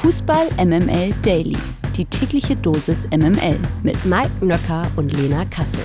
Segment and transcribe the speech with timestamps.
[0.00, 1.58] Fußball MML Daily.
[1.94, 5.84] Die tägliche Dosis MML mit Mike Nöcker und Lena Kassel.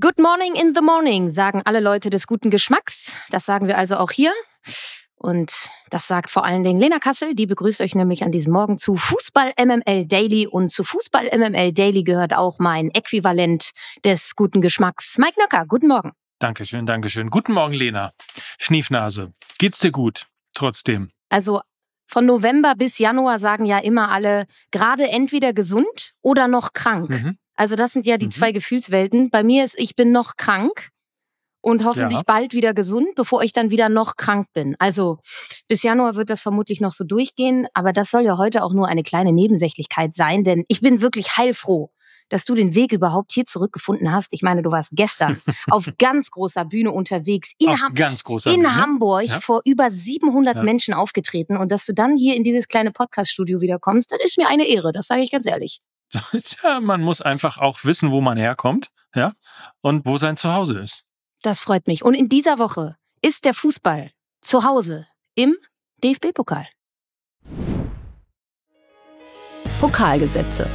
[0.00, 3.18] Good morning in the morning, sagen alle Leute des guten Geschmacks.
[3.30, 4.32] Das sagen wir also auch hier.
[5.14, 5.52] Und
[5.90, 8.96] das sagt vor allen Dingen Lena Kassel, die begrüßt euch nämlich an diesem Morgen zu
[8.96, 10.46] Fußball MML Daily.
[10.46, 13.72] Und zu Fußball MML Daily gehört auch mein Äquivalent
[14.06, 15.18] des guten Geschmacks.
[15.18, 16.12] Mike Nöcker, guten Morgen.
[16.42, 17.30] Dankeschön, Dankeschön.
[17.30, 18.12] Guten Morgen, Lena.
[18.58, 19.32] Schniefnase.
[19.58, 20.26] Geht's dir gut?
[20.54, 21.10] Trotzdem.
[21.28, 21.60] Also
[22.08, 27.10] von November bis Januar sagen ja immer alle, gerade entweder gesund oder noch krank.
[27.10, 27.38] Mhm.
[27.54, 28.32] Also das sind ja die mhm.
[28.32, 29.30] zwei Gefühlswelten.
[29.30, 30.88] Bei mir ist, ich bin noch krank
[31.60, 32.24] und hoffentlich ja.
[32.26, 34.74] bald wieder gesund, bevor ich dann wieder noch krank bin.
[34.80, 35.20] Also
[35.68, 38.88] bis Januar wird das vermutlich noch so durchgehen, aber das soll ja heute auch nur
[38.88, 41.92] eine kleine Nebensächlichkeit sein, denn ich bin wirklich heilfroh,
[42.32, 44.32] dass du den Weg überhaupt hier zurückgefunden hast.
[44.32, 45.40] Ich meine, du warst gestern
[45.70, 48.74] auf ganz großer Bühne unterwegs in, Ham ganz großer in Bühne.
[48.74, 49.40] Hamburg ja?
[49.40, 50.62] vor über 700 ja.
[50.62, 54.38] Menschen aufgetreten und dass du dann hier in dieses kleine Podcaststudio wieder kommst, das ist
[54.38, 55.80] mir eine Ehre, das sage ich ganz ehrlich.
[56.62, 59.32] Ja, man muss einfach auch wissen, wo man herkommt, ja,
[59.80, 61.04] und wo sein Zuhause ist.
[61.42, 62.04] Das freut mich.
[62.04, 65.56] Und in dieser Woche ist der Fußball zu Hause im
[66.02, 66.68] DFB-Pokal.
[69.80, 70.68] Pokalgesetze.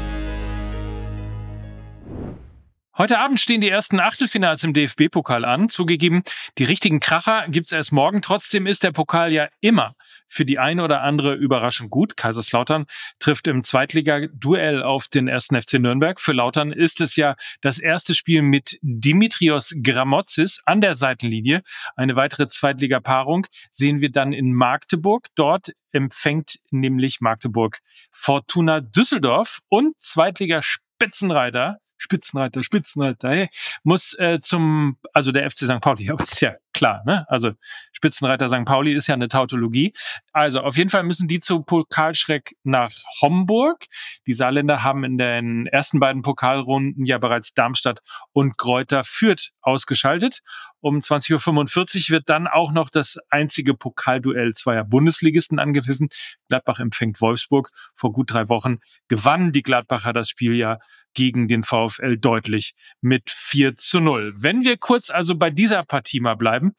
[2.98, 5.70] Heute Abend stehen die ersten Achtelfinals im DFB-Pokal an.
[5.70, 6.24] Zugegeben,
[6.58, 8.24] die richtigen Kracher gibt's erst morgen.
[8.24, 9.94] Trotzdem ist der Pokal ja immer
[10.26, 12.18] für die eine oder andere Überraschung gut.
[12.18, 12.88] Kaiserslautern
[13.20, 16.20] trifft im Zweitliga-Duell auf den ersten FC Nürnberg.
[16.20, 21.62] Für Lautern ist es ja das erste Spiel mit Dimitrios Gramotzis an der Seitenlinie.
[21.96, 25.28] Eine weitere Zweitliga-Paarung sehen wir dann in Magdeburg.
[25.36, 27.78] Dort empfängt nämlich Magdeburg
[28.12, 33.50] Fortuna Düsseldorf und Zweitliga-Spitzenreiter Spitzenreiter, Spitzenreiter, hey,
[33.84, 35.82] muss äh, zum, also der FC St.
[35.82, 37.26] Pauli, aber ist ja klar, ne?
[37.30, 37.52] Also
[37.92, 38.66] Spitzenreiter St.
[38.66, 39.94] Pauli ist ja eine Tautologie.
[40.32, 43.86] Also auf jeden Fall müssen die zu Pokalschreck nach Homburg.
[44.28, 48.02] Die Saarländer haben in den ersten beiden Pokalrunden ja bereits Darmstadt
[48.34, 50.42] und Kräuter Fürth ausgeschaltet.
[50.82, 56.10] Um 20.45 Uhr wird dann auch noch das einzige Pokalduell zweier Bundesligisten angepfiffen.
[56.50, 57.72] Gladbach empfängt Wolfsburg.
[57.96, 60.80] Vor gut drei Wochen gewannen die Gladbacher das Spiel ja
[61.14, 64.34] gegen den VfL deutlich mit 4 zu 0.
[64.36, 66.74] Wenn wir kurz also bei dieser Partie mal bleiben,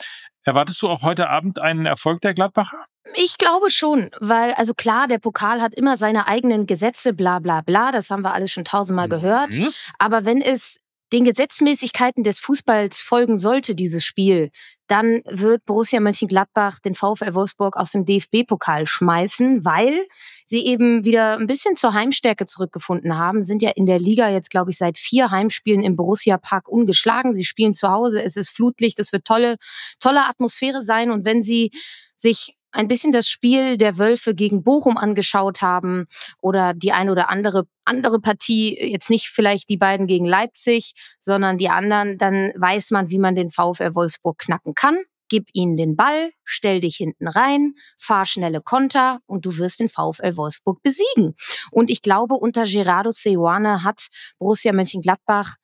[0.49, 2.85] erwartest du auch heute Abend einen Erfolg der Gladbacher?
[3.15, 7.61] Ich glaube schon, weil, also klar, der Pokal hat immer seine eigenen Gesetze, bla bla
[7.61, 9.55] bla, das haben wir alles schon tausendmal gehört.
[9.55, 9.73] Mhm.
[9.99, 10.79] Aber wenn es
[11.13, 14.51] den Gesetzmäßigkeiten des Fußballs folgen sollte, dieses Spiel,
[14.88, 20.06] dann wird Borussia Mönchengladbach den VfL Wolfsburg aus dem DFB-Pokal schmeißen, weil
[20.47, 24.50] sie eben wieder ein bisschen zur Heimstärke zurückgefunden haben, sind ja in der Liga jetzt,
[24.50, 27.34] glaube ich, seit vier Heimspielen im Borussia Park ungeschlagen.
[27.34, 29.56] Sie spielen zu Hause, es ist Flutlicht, es wird tolle,
[30.00, 31.70] tolle Atmosphäre sein und wenn sie
[32.16, 36.06] sich ein bisschen das Spiel der Wölfe gegen Bochum angeschaut haben
[36.41, 41.56] oder die ein oder andere andere Partie, jetzt nicht vielleicht die beiden gegen Leipzig, sondern
[41.56, 44.97] die anderen, dann weiß man, wie man den VfL Wolfsburg knacken kann.
[45.28, 49.88] Gib ihnen den Ball, stell dich hinten rein, fahr schnelle Konter und du wirst den
[49.88, 51.34] VfL Wolfsburg besiegen.
[51.71, 54.06] Und ich glaube, unter Gerardo Seoane hat
[54.38, 55.56] Borussia Mönchengladbach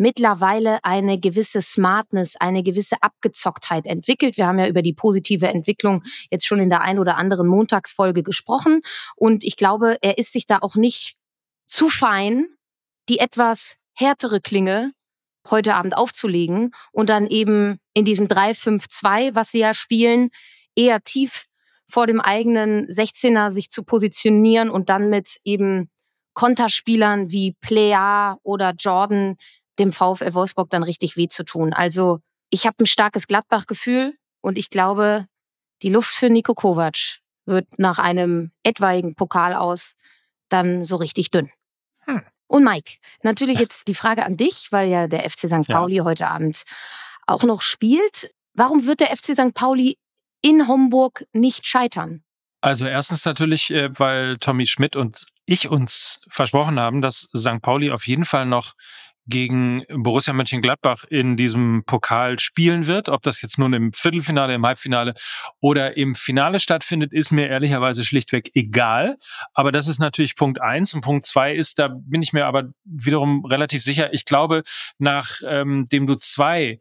[0.00, 4.38] mittlerweile eine gewisse Smartness, eine gewisse Abgezocktheit entwickelt.
[4.38, 8.22] Wir haben ja über die positive Entwicklung jetzt schon in der ein oder anderen Montagsfolge
[8.22, 8.80] gesprochen.
[9.14, 11.16] Und ich glaube, er ist sich da auch nicht
[11.66, 12.46] zu fein,
[13.10, 14.92] die etwas härtere Klinge
[15.50, 20.30] heute Abend aufzulegen und dann eben in diesem 3-5-2, was sie ja spielen,
[20.74, 21.44] eher tief
[21.86, 25.90] vor dem eigenen 16er sich zu positionieren und dann mit eben
[26.32, 29.36] Konterspielern wie Plea oder Jordan
[29.80, 31.72] dem VfL Wolfsburg dann richtig weh zu tun.
[31.72, 32.20] Also
[32.50, 35.26] ich habe ein starkes Gladbach-Gefühl und ich glaube,
[35.82, 39.96] die Luft für Nico Kovac wird nach einem etwaigen Pokal aus
[40.48, 41.50] dann so richtig dünn.
[42.00, 42.22] Hm.
[42.46, 45.68] Und Mike, natürlich jetzt die Frage an dich, weil ja der FC St.
[45.68, 46.04] Pauli ja.
[46.04, 46.64] heute Abend
[47.26, 48.34] auch noch spielt.
[48.54, 49.54] Warum wird der FC St.
[49.54, 49.98] Pauli
[50.42, 52.22] in Homburg nicht scheitern?
[52.60, 57.62] Also erstens natürlich, äh, weil Tommy Schmidt und ich uns versprochen haben, dass St.
[57.62, 58.74] Pauli auf jeden Fall noch
[59.26, 63.08] gegen Borussia Mönchengladbach in diesem Pokal spielen wird.
[63.08, 65.14] Ob das jetzt nun im Viertelfinale, im Halbfinale
[65.60, 69.16] oder im Finale stattfindet, ist mir ehrlicherweise schlichtweg egal.
[69.54, 70.94] Aber das ist natürlich Punkt eins.
[70.94, 74.62] Und Punkt zwei ist, da bin ich mir aber wiederum relativ sicher, ich glaube,
[74.98, 76.78] nachdem ähm, du zwei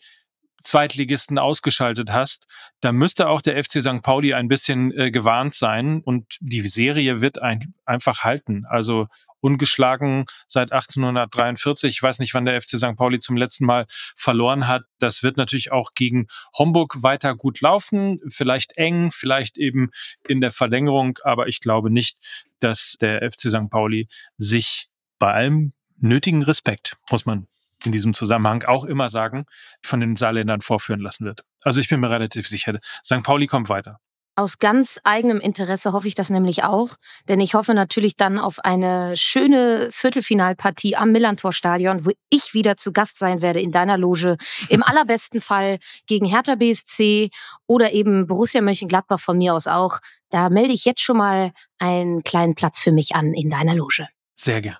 [0.61, 2.45] Zweitligisten ausgeschaltet hast,
[2.81, 4.01] da müsste auch der FC St.
[4.01, 8.65] Pauli ein bisschen äh, gewarnt sein und die Serie wird ein, einfach halten.
[8.67, 9.07] Also
[9.41, 11.91] ungeschlagen seit 1843.
[11.91, 12.95] Ich weiß nicht, wann der FC St.
[12.95, 13.85] Pauli zum letzten Mal
[14.15, 14.83] verloren hat.
[14.99, 16.27] Das wird natürlich auch gegen
[16.57, 18.19] Homburg weiter gut laufen.
[18.29, 19.91] Vielleicht eng, vielleicht eben
[20.27, 21.19] in der Verlängerung.
[21.23, 22.17] Aber ich glaube nicht,
[22.59, 23.69] dass der FC St.
[23.69, 24.07] Pauli
[24.37, 24.89] sich
[25.19, 27.47] bei allem nötigen Respekt, muss man
[27.85, 29.45] in diesem Zusammenhang auch immer sagen,
[29.83, 31.43] von den Saarländern vorführen lassen wird.
[31.63, 33.23] Also ich bin mir relativ sicher, St.
[33.23, 33.99] Pauli kommt weiter.
[34.39, 36.95] Aus ganz eigenem Interesse hoffe ich das nämlich auch,
[37.27, 42.93] denn ich hoffe natürlich dann auf eine schöne Viertelfinalpartie am Millantor-Stadion, wo ich wieder zu
[42.93, 44.37] Gast sein werde in deiner Loge.
[44.69, 47.31] Im allerbesten Fall gegen Hertha BSC
[47.67, 49.99] oder eben Borussia Mönchengladbach von mir aus auch.
[50.29, 54.07] Da melde ich jetzt schon mal einen kleinen Platz für mich an in deiner Loge.
[54.37, 54.79] Sehr gerne.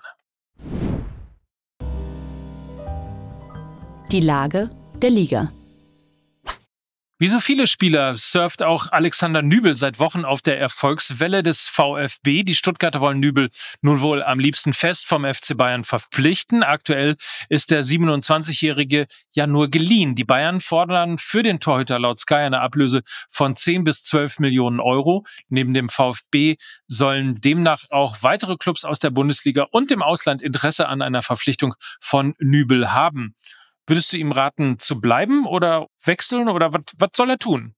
[4.12, 4.70] Die Lage
[5.00, 5.52] der Liga.
[7.20, 12.42] Wie so viele Spieler surft auch Alexander Nübel seit Wochen auf der Erfolgswelle des VfB.
[12.42, 13.50] Die Stuttgarter wollen Nübel
[13.82, 16.64] nun wohl am liebsten fest vom FC Bayern verpflichten.
[16.64, 17.14] Aktuell
[17.48, 20.16] ist der 27-Jährige ja nur geliehen.
[20.16, 24.80] Die Bayern fordern für den Torhüter laut Sky eine Ablöse von 10 bis 12 Millionen
[24.80, 25.24] Euro.
[25.48, 26.56] Neben dem VfB
[26.88, 31.74] sollen demnach auch weitere Clubs aus der Bundesliga und dem Ausland Interesse an einer Verpflichtung
[32.00, 33.36] von Nübel haben.
[33.90, 37.74] Würdest du ihm raten, zu bleiben oder wechseln oder was, soll er tun,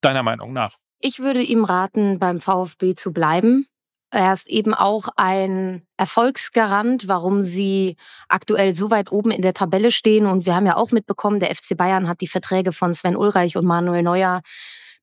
[0.00, 0.78] deiner Meinung nach?
[0.98, 3.68] Ich würde ihm raten, beim VfB zu bleiben.
[4.10, 7.94] Er ist eben auch ein Erfolgsgarant, warum sie
[8.28, 10.26] aktuell so weit oben in der Tabelle stehen.
[10.26, 13.56] Und wir haben ja auch mitbekommen, der FC Bayern hat die Verträge von Sven Ulreich
[13.56, 14.42] und Manuel Neuer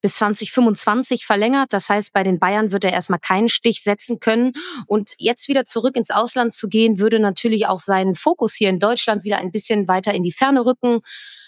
[0.01, 1.73] bis 2025 verlängert.
[1.73, 4.53] Das heißt, bei den Bayern wird er erstmal keinen Stich setzen können.
[4.87, 8.79] Und jetzt wieder zurück ins Ausland zu gehen, würde natürlich auch seinen Fokus hier in
[8.79, 11.01] Deutschland wieder ein bisschen weiter in die Ferne rücken.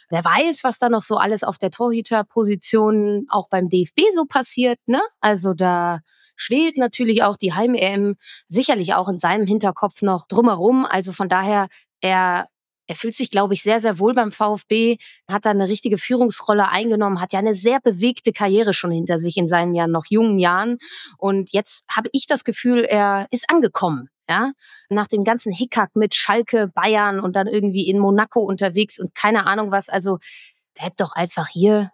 [0.10, 4.78] Wer weiß, was da noch so alles auf der Torhüterposition auch beim DFB so passiert,
[4.86, 5.02] ne?
[5.22, 6.02] Also da
[6.36, 8.16] schwelt natürlich auch die Heim-EM
[8.48, 10.86] sicherlich auch in seinem Hinterkopf noch drumherum.
[10.86, 11.68] Also von daher,
[12.02, 12.48] er
[12.94, 14.98] er fühlt sich, glaube ich, sehr, sehr wohl beim VfB,
[15.28, 19.36] hat da eine richtige Führungsrolle eingenommen, hat ja eine sehr bewegte Karriere schon hinter sich
[19.36, 20.78] in seinen ja noch jungen Jahren.
[21.18, 24.10] Und jetzt habe ich das Gefühl, er ist angekommen.
[24.30, 24.54] Ja,
[24.90, 29.48] nach dem ganzen Hickhack mit Schalke, Bayern und dann irgendwie in Monaco unterwegs und keine
[29.48, 29.90] Ahnung was.
[29.90, 30.20] Also
[30.76, 31.90] bleib doch einfach hier,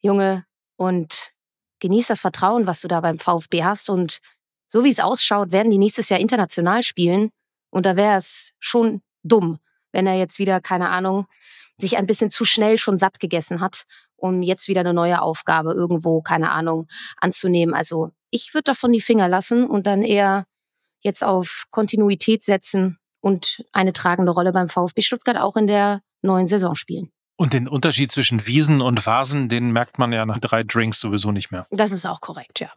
[0.00, 0.46] Junge,
[0.76, 1.32] und
[1.80, 3.90] genieß das Vertrauen, was du da beim VfB hast.
[3.90, 4.20] Und
[4.68, 7.30] so wie es ausschaut, werden die nächstes Jahr international spielen.
[7.70, 9.58] Und da wäre es schon dumm,
[9.92, 11.26] wenn er jetzt wieder, keine Ahnung,
[11.78, 13.84] sich ein bisschen zu schnell schon satt gegessen hat,
[14.16, 16.88] um jetzt wieder eine neue Aufgabe irgendwo, keine Ahnung,
[17.20, 17.74] anzunehmen.
[17.74, 20.44] Also ich würde davon die Finger lassen und dann eher
[21.00, 26.46] jetzt auf Kontinuität setzen und eine tragende Rolle beim VfB Stuttgart auch in der neuen
[26.46, 27.10] Saison spielen.
[27.36, 31.30] Und den Unterschied zwischen Wiesen und Vasen, den merkt man ja nach drei Drinks sowieso
[31.30, 31.66] nicht mehr.
[31.70, 32.72] Das ist auch korrekt, ja.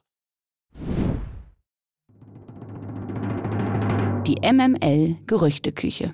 [4.27, 6.13] Die MML Gerüchteküche.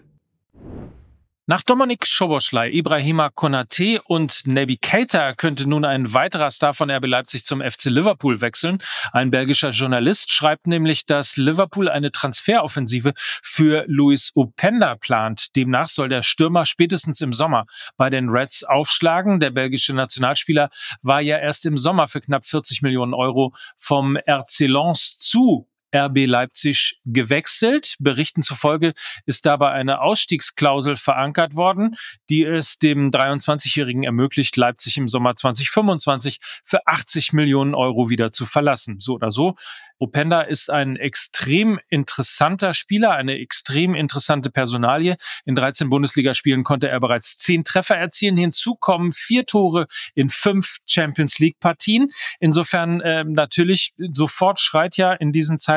[1.49, 7.05] Nach Dominik Schoboschlei, Ibrahima Konate und Naby Keita könnte nun ein weiterer Star von RB
[7.05, 8.79] Leipzig zum FC Liverpool wechseln.
[9.13, 15.55] Ein belgischer Journalist schreibt nämlich, dass Liverpool eine Transferoffensive für Luis Openda plant.
[15.55, 17.65] Demnach soll der Stürmer spätestens im Sommer
[17.95, 19.39] bei den Reds aufschlagen.
[19.39, 20.69] Der belgische Nationalspieler
[21.01, 25.65] war ja erst im Sommer für knapp 40 Millionen Euro vom RC Lens zu
[25.95, 27.95] RB Leipzig gewechselt.
[28.00, 28.94] Berichten zufolge
[29.25, 31.95] ist dabei eine Ausstiegsklausel verankert worden,
[32.30, 38.45] die es dem 23-Jährigen ermöglicht, Leipzig im Sommer 2025 für 80 Millionen Euro wieder zu
[38.45, 39.00] verlassen.
[39.00, 39.56] So oder so.
[40.00, 45.16] Openda ist ein extrem interessanter Spieler, eine extrem interessante Personalie.
[45.45, 48.38] In 13 Bundesligaspielen konnte er bereits 10 Treffer erzielen.
[48.38, 52.09] Hinzu kommen vier Tore in fünf Champions League Partien.
[52.40, 55.77] Insofern äh, natürlich sofort schreit ja in diesen Zeiten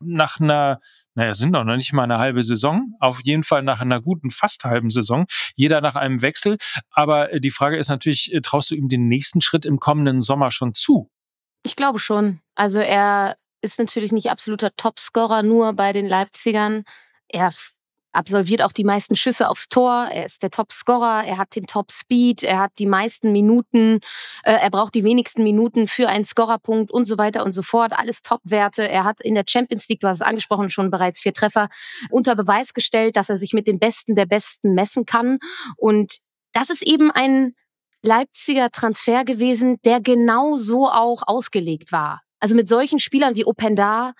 [0.00, 0.80] nach einer
[1.18, 2.94] naja, sind doch noch nicht mal eine halbe Saison.
[3.00, 5.26] Auf jeden Fall nach einer guten, fast halben Saison.
[5.56, 6.58] Jeder nach einem Wechsel.
[6.92, 10.22] Aber äh, die Frage ist natürlich, äh, traust du ihm den nächsten Schritt im kommenden
[10.22, 11.10] Sommer schon zu?
[11.64, 12.40] Ich glaube schon.
[12.54, 16.84] Also er ist natürlich nicht absoluter Topscorer nur bei den Leipzigern.
[17.26, 17.50] Er
[18.12, 20.08] absolviert auch die meisten Schüsse aufs Tor.
[20.10, 21.24] Er ist der Topscorer.
[21.24, 22.42] Er hat den Top-Speed.
[22.42, 24.00] Er hat die meisten Minuten.
[24.44, 27.92] Äh, er braucht die wenigsten Minuten für einen Scorerpunkt und so weiter und so fort.
[27.92, 28.88] Alles Top-Werte.
[28.88, 31.68] Er hat in der Champions League, du hast es angesprochen, schon bereits vier Treffer
[32.10, 35.38] unter Beweis gestellt, dass er sich mit den Besten der Besten messen kann.
[35.76, 36.18] Und
[36.52, 37.54] das ist eben ein
[38.02, 42.22] Leipziger Transfer gewesen, der genau so auch ausgelegt war.
[42.40, 44.12] Also mit solchen Spielern wie Openda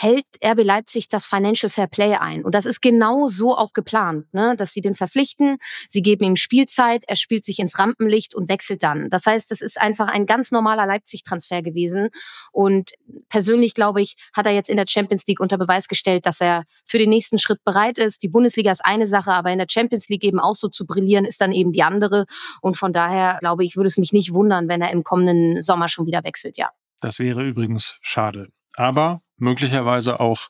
[0.00, 2.44] hält RB Leipzig das Financial Fair Play ein.
[2.44, 4.54] Und das ist genau so auch geplant, ne?
[4.56, 5.56] dass sie den verpflichten,
[5.88, 9.08] sie geben ihm Spielzeit, er spielt sich ins Rampenlicht und wechselt dann.
[9.10, 12.10] Das heißt, es ist einfach ein ganz normaler Leipzig-Transfer gewesen.
[12.52, 12.92] Und
[13.28, 16.62] persönlich, glaube ich, hat er jetzt in der Champions League unter Beweis gestellt, dass er
[16.84, 18.22] für den nächsten Schritt bereit ist.
[18.22, 21.24] Die Bundesliga ist eine Sache, aber in der Champions League eben auch so zu brillieren,
[21.24, 22.26] ist dann eben die andere.
[22.62, 25.88] Und von daher, glaube ich, würde es mich nicht wundern, wenn er im kommenden Sommer
[25.88, 26.70] schon wieder wechselt, ja.
[27.00, 28.48] Das wäre übrigens schade.
[28.76, 30.48] Aber möglicherweise auch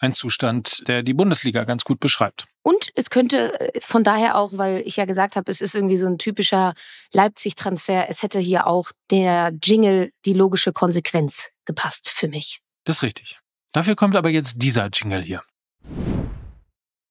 [0.00, 2.46] ein Zustand, der die Bundesliga ganz gut beschreibt.
[2.62, 5.96] Und es könnte äh, von daher auch, weil ich ja gesagt habe, es ist irgendwie
[5.96, 6.74] so ein typischer
[7.12, 12.60] Leipzig-Transfer, es hätte hier auch der Jingle, die logische Konsequenz gepasst für mich.
[12.84, 13.38] Das ist richtig.
[13.72, 15.42] Dafür kommt aber jetzt dieser Jingle hier.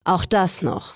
[0.04, 0.96] Auch das noch.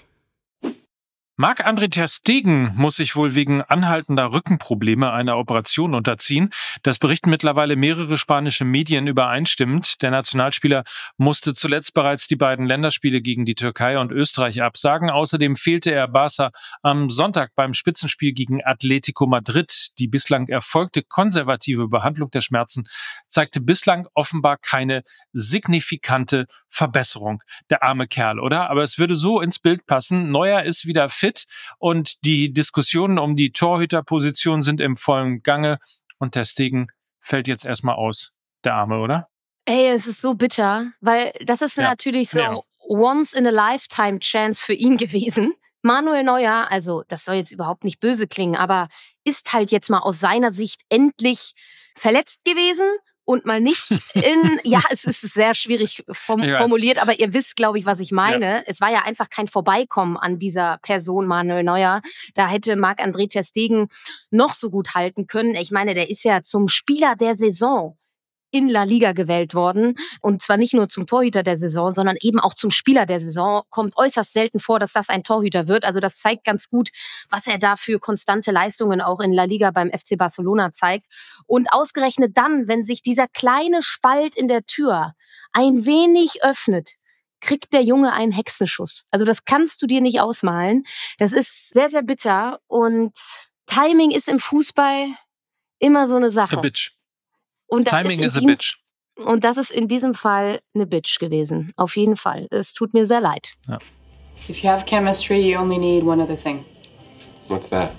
[1.42, 6.52] Marc-André Ter Stegen muss sich wohl wegen anhaltender Rückenprobleme einer Operation unterziehen.
[6.84, 10.04] Das berichten mittlerweile mehrere spanische Medien übereinstimmend.
[10.04, 10.84] Der Nationalspieler
[11.18, 15.10] musste zuletzt bereits die beiden Länderspiele gegen die Türkei und Österreich absagen.
[15.10, 16.52] Außerdem fehlte er Barca
[16.84, 19.94] am Sonntag beim Spitzenspiel gegen Atletico Madrid.
[19.98, 22.84] Die bislang erfolgte konservative Behandlung der Schmerzen
[23.28, 25.02] zeigte bislang offenbar keine
[25.34, 27.42] signifikante Verbesserung.
[27.72, 28.70] Der arme Kerl, oder?
[28.70, 30.30] Aber es würde so ins Bild passen.
[30.30, 31.46] Neuer ist wieder fit fit
[31.78, 35.80] und die Diskussionen um die Torhüterposition sind im vollen Gange
[36.20, 36.88] und der Stegen
[37.20, 38.34] fällt jetzt erstmal aus.
[38.64, 39.28] Der Arme, oder?
[39.66, 41.84] Ey, es ist so bitter, weil das ist ja.
[41.84, 42.60] natürlich so ja.
[42.88, 45.54] once in a lifetime Chance für ihn gewesen.
[45.84, 48.88] Manuel Neuer, also das soll jetzt überhaupt nicht böse klingen, aber
[49.24, 51.54] ist halt jetzt mal aus seiner Sicht endlich
[51.96, 52.86] verletzt gewesen
[53.32, 57.80] und mal nicht in, ja, es ist sehr schwierig form formuliert, aber ihr wisst, glaube
[57.80, 58.46] ich, was ich meine.
[58.46, 58.64] Ja.
[58.66, 62.02] Es war ja einfach kein Vorbeikommen an dieser Person Manuel Neuer.
[62.34, 63.88] Da hätte Marc-André Ter Stegen
[64.30, 65.56] noch so gut halten können.
[65.56, 67.98] Ich meine, der ist ja zum Spieler der Saison
[68.52, 69.96] in La Liga gewählt worden.
[70.22, 73.64] Und zwar nicht nur zum Torhüter der Saison, sondern eben auch zum Spieler der Saison.
[73.70, 75.86] Kommt äußerst selten vor, dass das ein Torhüter wird.
[75.86, 76.90] Also das zeigt ganz gut,
[77.30, 81.08] was er da für konstante Leistungen auch in La Liga beim FC Barcelona zeigt.
[81.48, 85.14] Und ausgerechnet dann, wenn sich dieser kleine Spalt in der Tür
[85.54, 86.96] ein wenig öffnet,
[87.42, 89.06] kriegt der Junge einen Hexenschuss.
[89.12, 90.84] Also das kannst du dir nicht ausmalen.
[91.18, 92.60] Das ist sehr, sehr bitter.
[92.68, 93.14] Und
[93.66, 95.08] Timing ist im Fußball
[95.80, 96.58] immer so eine Sache.
[96.58, 96.92] A bitch.
[97.72, 98.78] Und das Timing is a bitch.
[99.16, 101.72] Und das ist in diesem Fall eine Bitch gewesen.
[101.78, 102.48] Auf jeden Fall.
[102.52, 103.54] Es tut mir sehr leid.
[103.68, 103.80] Ja.
[104.50, 106.66] If you have chemistry, you only need one other thing.
[107.48, 107.92] What's that?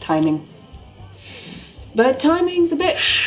[0.00, 0.40] Timing.
[1.94, 3.22] But timing's a bitch.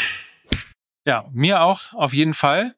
[1.06, 2.74] Ja, mir auch, auf jeden Fall.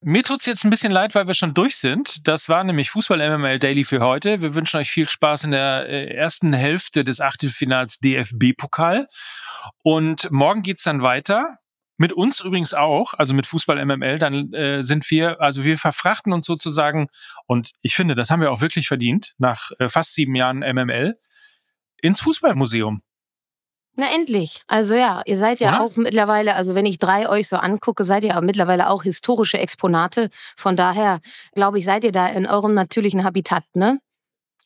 [0.00, 2.28] Mir tut's jetzt ein bisschen leid, weil wir schon durch sind.
[2.28, 4.40] Das war nämlich Fußball MML Daily für heute.
[4.40, 9.08] Wir wünschen euch viel Spaß in der äh, ersten Hälfte des Achtelfinals DFB-Pokal.
[9.82, 11.58] Und morgen geht's dann weiter
[12.02, 16.32] mit uns übrigens auch, also mit Fußball MML, dann äh, sind wir, also wir verfrachten
[16.32, 17.06] uns sozusagen,
[17.46, 21.16] und ich finde, das haben wir auch wirklich verdient, nach äh, fast sieben Jahren MML,
[22.02, 23.02] ins Fußballmuseum.
[23.94, 24.62] Na endlich.
[24.66, 25.80] Also ja, ihr seid ja Oder?
[25.82, 30.28] auch mittlerweile, also wenn ich drei euch so angucke, seid ihr mittlerweile auch historische Exponate.
[30.56, 31.20] Von daher,
[31.54, 34.00] glaube ich, seid ihr da in eurem natürlichen Habitat, ne?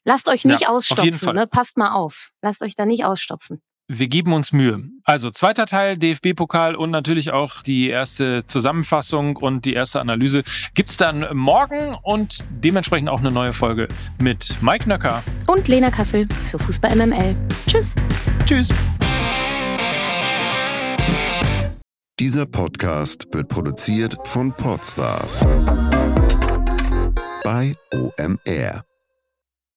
[0.04, 1.46] Lasst euch nicht ja, ausstopfen, ne?
[1.46, 2.30] Passt mal auf.
[2.40, 3.60] Lasst euch da nicht ausstopfen.
[3.88, 4.82] Wir geben uns Mühe.
[5.04, 10.42] Also zweiter Teil DFB-Pokal und natürlich auch die erste Zusammenfassung und die erste Analyse
[10.74, 13.86] gibt's dann morgen und dementsprechend auch eine neue Folge
[14.20, 17.36] mit Mike Nöcker und Lena Kassel für Fußball MML.
[17.68, 17.94] Tschüss.
[18.44, 18.70] Tschüss.
[22.18, 25.44] Dieser Podcast wird produziert von Podstars
[27.44, 28.85] bei OMR.